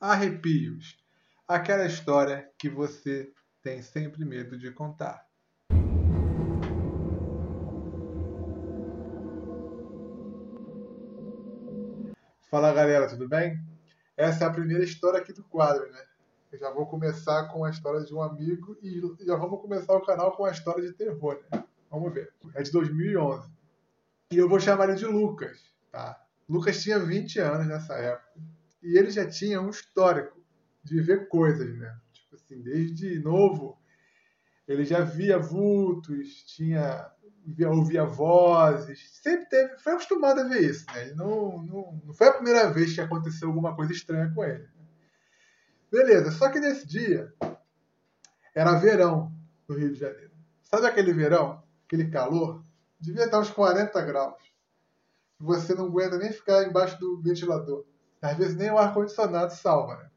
[0.00, 0.96] arrepios.
[1.46, 3.30] Aquela história que você
[3.62, 5.26] tem sempre medo de contar.
[12.50, 13.62] Fala galera, tudo bem?
[14.16, 16.02] Essa é a primeira história aqui do quadro, né?
[16.50, 20.04] Eu já vou começar com a história de um amigo e já vamos começar o
[20.04, 21.62] canal com a história de terror, né?
[21.90, 22.32] Vamos ver.
[22.54, 23.48] É de 2011.
[24.32, 25.62] E eu vou chamar ele de Lucas,
[25.92, 26.20] tá?
[26.48, 28.30] Lucas tinha 20 anos nessa época
[28.82, 30.40] e ele já tinha um histórico
[30.82, 31.98] de ver coisas, né?
[32.12, 33.78] Tipo assim, desde novo
[34.66, 37.10] ele já via vultos, tinha
[37.68, 41.06] ouvia vozes, sempre teve, foi acostumado a ver isso, né?
[41.06, 44.68] Ele não, não, não foi a primeira vez que aconteceu alguma coisa estranha com ele.
[45.90, 47.34] Beleza, só que nesse dia
[48.54, 49.32] era verão
[49.68, 50.30] no Rio de Janeiro.
[50.62, 51.62] Sabe aquele verão?
[51.86, 52.64] Aquele calor?
[53.00, 54.40] Devia estar uns 40 graus.
[55.40, 57.84] Você não aguenta nem ficar embaixo do ventilador.
[58.20, 60.10] Às vezes nem o ar-condicionado salva, né?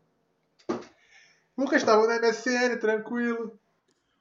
[1.58, 3.60] Lucas estava no MSN, tranquilo.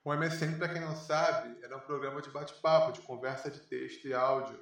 [0.05, 4.07] O MSN, para quem não sabe, era um programa de bate-papo, de conversa de texto
[4.07, 4.59] e áudio.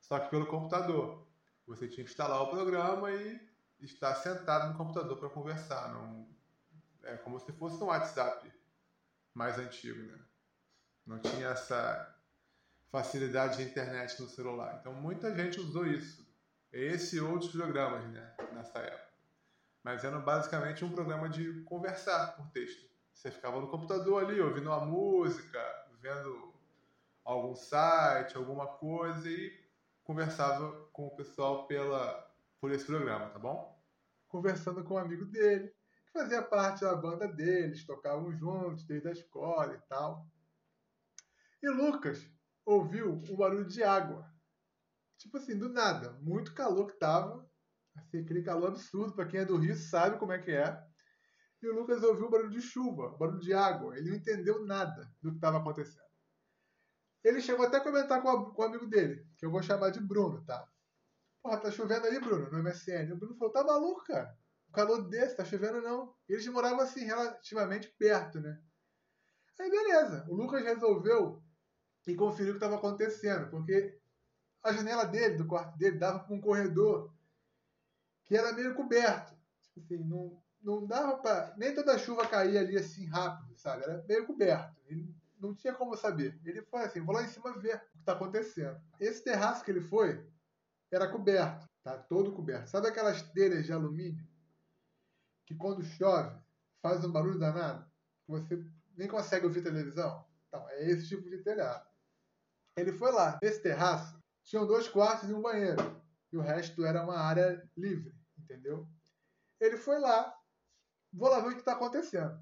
[0.00, 1.26] Só que pelo computador.
[1.66, 3.40] Você tinha que instalar o programa e
[3.80, 5.92] estar sentado no computador para conversar.
[5.92, 6.28] Não...
[7.04, 8.52] É como se fosse um WhatsApp
[9.32, 10.18] mais antigo, né?
[11.06, 12.14] Não tinha essa
[12.90, 14.78] facilidade de internet no celular.
[14.80, 16.29] Então muita gente usou isso.
[16.72, 18.34] Esse e outros programas, né?
[18.52, 19.10] Nessa época.
[19.82, 22.88] Mas era basicamente um programa de conversar por texto.
[23.12, 25.58] Você ficava no computador ali, ouvindo uma música,
[26.00, 26.54] vendo
[27.24, 29.52] algum site, alguma coisa e
[30.02, 32.28] conversava com o pessoal pela
[32.60, 33.80] por esse programa, tá bom?
[34.28, 35.68] Conversando com um amigo dele,
[36.04, 40.26] que fazia parte da banda deles, tocavam juntos desde a escola e tal.
[41.62, 42.26] E Lucas
[42.66, 44.30] ouviu um barulho de água.
[45.20, 46.12] Tipo assim, do nada.
[46.22, 47.46] Muito calor que tava.
[47.94, 49.14] Assim, aquele calor absurdo.
[49.14, 50.82] Para quem é do Rio sabe como é que é.
[51.62, 53.96] E o Lucas ouviu o barulho de chuva, barulho de água.
[53.96, 56.08] Ele não entendeu nada do que estava acontecendo.
[57.22, 59.90] Ele chegou até a comentar com, a, com o amigo dele, que eu vou chamar
[59.90, 60.66] de Bruno, tá?
[61.42, 63.12] Porra, tá chovendo aí, Bruno, no MSN.
[63.12, 64.34] O Bruno falou, tá maluco, cara?
[64.70, 66.14] O calor desse, tá chovendo não.
[66.26, 68.58] E eles moravam assim, relativamente perto, né?
[69.60, 71.42] Aí beleza, o Lucas resolveu
[72.06, 74.00] e conferiu o que estava acontecendo, porque
[74.62, 77.12] a janela dele, do quarto dele, dava para um corredor
[78.24, 79.34] que era meio coberto.
[79.62, 81.54] Tipo assim, não, não dava para.
[81.56, 83.82] Nem toda a chuva caía ali assim rápido, sabe?
[83.82, 84.76] Era meio coberto.
[84.86, 86.38] Ele não tinha como saber.
[86.44, 88.80] Ele foi assim: vou lá em cima ver o que está acontecendo.
[88.98, 90.24] Esse terraço que ele foi
[90.92, 91.96] era coberto, tá?
[91.96, 92.68] Todo coberto.
[92.68, 94.26] Sabe aquelas telhas de alumínio
[95.46, 96.36] que quando chove
[96.82, 97.88] faz um barulho danado?
[98.28, 98.64] Você
[98.96, 100.24] nem consegue ouvir televisão?
[100.46, 101.88] Então, é esse tipo de telhado.
[102.76, 103.38] Ele foi lá.
[103.42, 104.19] Nesse terraço,
[104.50, 106.02] tinham dois quartos e um banheiro.
[106.32, 108.84] E o resto era uma área livre, entendeu?
[109.60, 110.36] Ele foi lá.
[111.12, 112.36] Vou lá ver o que está acontecendo.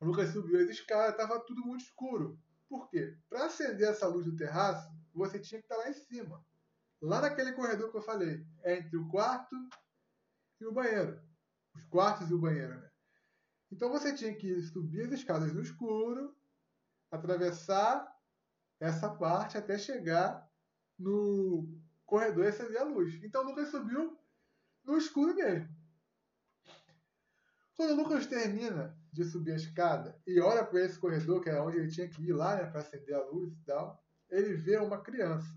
[0.00, 2.36] O Lucas subiu as escadas, estava tudo muito escuro.
[2.68, 3.16] Por quê?
[3.28, 6.44] Para acender essa luz do terraço, você tinha que estar tá lá em cima.
[7.00, 8.44] Lá naquele corredor que eu falei.
[8.64, 9.54] Entre o quarto
[10.60, 11.22] e o banheiro.
[11.76, 12.90] Os quartos e o banheiro, né?
[13.70, 16.36] Então você tinha que subir as escadas no escuro,
[17.12, 18.12] atravessar
[18.80, 20.47] essa parte até chegar
[20.98, 21.68] no
[22.04, 23.22] corredor e acender a luz.
[23.22, 24.18] Então o Lucas subiu
[24.84, 25.68] no escuro mesmo.
[27.76, 31.60] Quando o Lucas termina de subir a escada e olha para esse corredor, que é
[31.60, 34.76] onde ele tinha que ir lá né, para acender a luz e tal, ele vê
[34.78, 35.48] uma criança.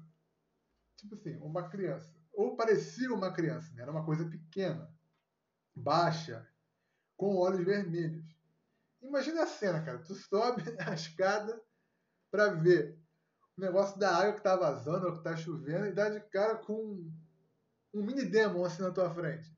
[0.97, 2.13] Tipo assim, uma criança.
[2.31, 3.81] Ou parecia uma criança, né?
[3.81, 4.94] era uma coisa pequena,
[5.75, 6.47] baixa,
[7.18, 8.24] com olhos vermelhos.
[9.01, 10.00] Imagina a cena, cara.
[10.00, 11.59] Tu sobe a escada
[12.30, 13.00] para ver
[13.57, 16.56] o negócio da água que tá vazando ou que tá chovendo e dá de cara
[16.56, 17.12] com
[17.94, 19.51] um mini demon assim na tua frente.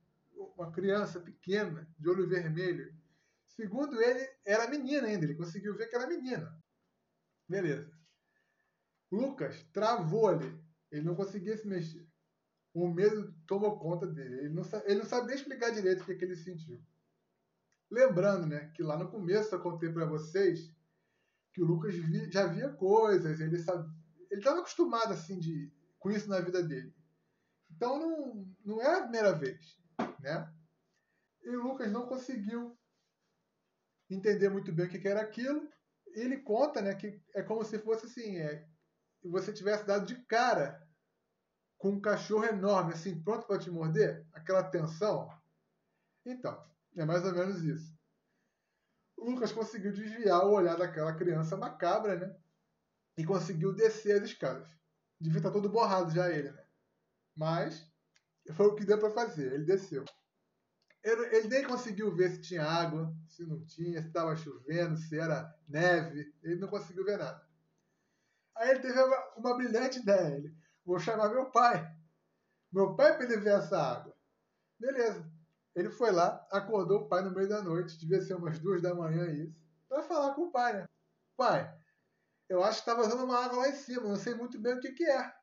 [0.58, 2.94] Uma criança pequena, de olho vermelho.
[3.48, 5.26] Segundo ele, era menina ainda.
[5.26, 6.58] Ele conseguiu ver que era menina.
[7.48, 7.92] Beleza.
[9.12, 10.60] Lucas travou ali.
[10.92, 12.08] Ele não conseguia se mexer.
[12.74, 14.40] O medo tomou conta dele.
[14.40, 16.82] Ele não, ele não nem explicar direito o que, que ele sentiu.
[17.92, 20.74] Lembrando, né, que lá no começo eu contei para vocês
[21.54, 21.94] que o Lucas
[22.32, 23.88] já via coisas, ele sabe,
[24.30, 26.94] ele estava acostumado assim de com isso na vida dele.
[27.72, 29.80] Então não, não é a primeira vez,
[30.20, 30.52] né?
[31.44, 32.78] E o Lucas não conseguiu
[34.10, 35.70] entender muito bem o que era aquilo.
[36.08, 38.68] Ele conta, né, que é como se fosse assim, é,
[39.24, 40.82] você tivesse dado de cara
[41.78, 45.30] com um cachorro enorme, assim, pronto para te morder, aquela tensão.
[46.26, 46.64] Então,
[46.96, 47.94] é mais ou menos isso.
[49.18, 52.36] O Lucas conseguiu desviar o olhar daquela criança macabra, né?
[53.18, 54.68] E conseguiu descer as escadas.
[55.20, 56.66] Devia estar todo borrado já ele, né?
[57.36, 57.90] Mas
[58.54, 59.54] foi o que deu para fazer.
[59.54, 60.04] Ele desceu.
[61.04, 65.54] ele, nem conseguiu ver se tinha água, se não tinha, se estava chovendo, se era
[65.68, 66.34] neve.
[66.44, 67.46] Ele não conseguiu ver nada.
[68.56, 70.36] Aí ele teve uma, uma brilhante ideia.
[70.36, 70.56] Ele,
[70.86, 71.96] vou chamar meu pai.
[72.72, 74.16] Meu pai para ele ver essa água.
[74.80, 75.33] Beleza.
[75.76, 78.94] Ele foi lá, acordou o pai no meio da noite, devia ser umas duas da
[78.94, 79.56] manhã isso,
[79.90, 80.86] para falar com o pai, né?
[81.36, 81.76] Pai,
[82.48, 84.80] eu acho que está vazando uma água lá em cima, não sei muito bem o
[84.80, 85.34] que, que é.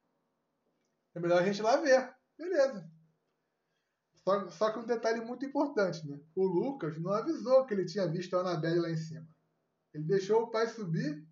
[1.15, 2.15] É melhor a gente ir lá ver.
[2.39, 2.89] Beleza.
[4.15, 6.21] Só, só que um detalhe muito importante, né?
[6.37, 9.27] O Lucas não avisou que ele tinha visto a Annabelle lá em cima.
[9.93, 11.27] Ele deixou o pai subir,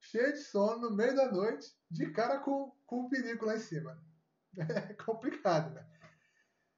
[0.00, 3.60] cheio de sono, no meio da noite, de cara com, com o perigo lá em
[3.60, 4.02] cima.
[4.56, 5.84] É complicado, né?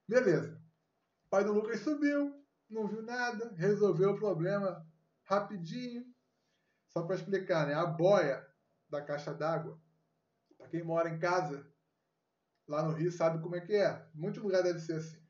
[0.08, 0.58] Beleza.
[1.31, 2.34] Pai do Lucas subiu,
[2.69, 4.87] não viu nada, resolveu o problema
[5.25, 6.05] rapidinho.
[6.88, 7.75] Só para explicar, né?
[7.75, 8.46] A boia
[8.88, 9.81] da caixa d'água,
[10.56, 11.70] para quem mora em casa,
[12.67, 14.08] lá no Rio, sabe como é que é.
[14.14, 15.23] Muito lugar deve ser assim.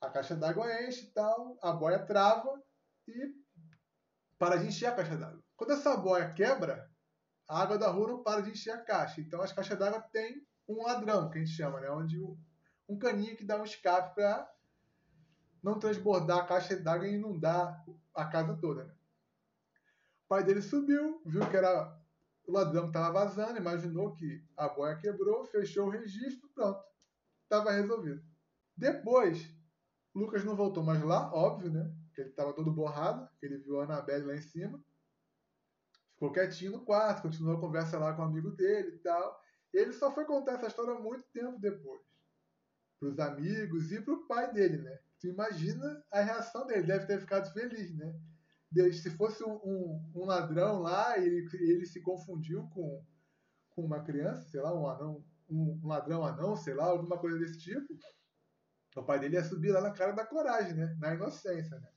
[0.00, 2.62] A caixa d'água enche e tal, a boia trava
[3.08, 3.34] e
[4.38, 5.42] para de encher a caixa d'água.
[5.56, 6.90] Quando essa boia quebra,
[7.48, 9.20] a água da rua não para de encher a caixa.
[9.20, 11.90] Então as caixas d'água têm um ladrão, que a gente chama, né?
[11.90, 12.18] Onde
[12.90, 14.52] um caninho que dá um escape para
[15.62, 18.84] não transbordar a caixa d'água e inundar a casa toda.
[18.84, 18.94] Né?
[20.24, 21.96] O pai dele subiu, viu que era
[22.46, 26.82] o ladrão que estava vazando, imaginou que a boia quebrou, fechou o registro, pronto.
[27.44, 28.22] Estava resolvido.
[28.76, 29.48] Depois,
[30.12, 31.94] Lucas não voltou mais lá, óbvio, né?
[32.12, 34.82] Que ele estava todo borrado, que ele viu a Anabelle lá em cima.
[36.14, 39.40] Ficou quietinho no quarto, continuou a conversa lá com o amigo dele e tal.
[39.72, 42.09] Ele só foi contar essa história muito tempo depois.
[43.00, 44.98] Para os amigos e para o pai dele, né?
[45.18, 48.14] Tu imagina a reação dele, deve ter ficado feliz, né?
[48.92, 53.04] Se fosse um, um, ladrão lá e ele, ele, se confundiu com,
[53.70, 57.38] com uma criança, sei lá, um anão, um, um ladrão anão, sei lá, alguma coisa
[57.38, 57.98] desse tipo,
[58.96, 60.94] o pai dele ia subir lá na cara da coragem, né?
[61.00, 61.88] Na inocência, né?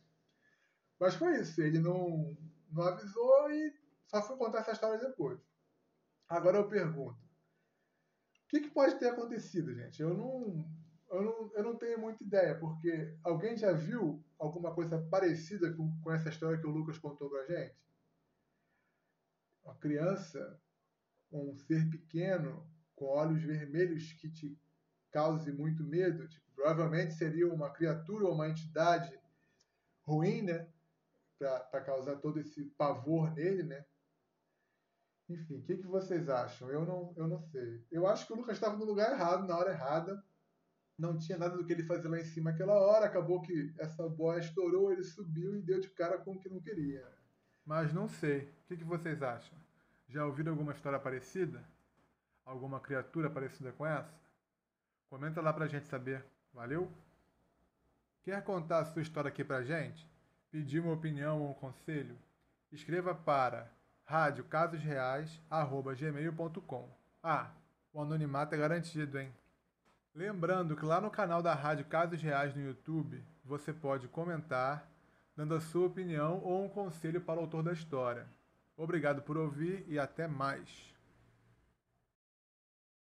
[1.00, 2.36] Mas foi isso, ele não,
[2.72, 3.74] não avisou e
[4.08, 5.40] só foi contar essa história depois.
[6.28, 10.02] Agora eu pergunto, o que, que pode ter acontecido, gente?
[10.02, 10.66] Eu não,
[11.14, 15.96] eu não, eu não tenho muita ideia, porque alguém já viu alguma coisa parecida com,
[16.02, 17.76] com essa história que o Lucas contou pra gente?
[19.64, 20.60] Uma criança,
[21.32, 24.58] um ser pequeno, com olhos vermelhos que te
[25.12, 29.18] cause muito medo, tipo, provavelmente seria uma criatura ou uma entidade
[30.06, 30.68] ruim, né?
[31.38, 33.86] Para causar todo esse pavor nele, né?
[35.30, 36.70] Enfim, o que, que vocês acham?
[36.70, 37.86] Eu não, eu não sei.
[37.92, 40.24] Eu acho que o Lucas estava no lugar errado, na hora errada.
[40.98, 43.06] Não tinha nada do que ele fazer lá em cima aquela hora.
[43.06, 46.62] Acabou que essa boia estourou, ele subiu e deu de cara com o que não
[46.62, 47.04] queria.
[47.66, 48.42] Mas não sei.
[48.42, 49.58] O que, que vocês acham?
[50.08, 51.64] Já ouviram alguma história parecida?
[52.46, 54.14] Alguma criatura parecida com essa?
[55.10, 56.24] Comenta lá pra gente saber.
[56.54, 56.92] Valeu?
[58.24, 60.08] Quer contar a sua história aqui pra gente?
[60.52, 62.16] Pedir uma opinião ou um conselho?
[62.72, 63.72] Escreva para
[64.06, 66.90] radiocasosreais.gmail.com
[67.22, 67.52] Ah,
[67.92, 69.34] o anonimato é garantido, hein?
[70.16, 74.88] Lembrando que lá no canal da Rádio Casos Reais no YouTube, você pode comentar,
[75.36, 78.28] dando a sua opinião ou um conselho para o autor da história.
[78.78, 80.93] Obrigado por ouvir e até mais!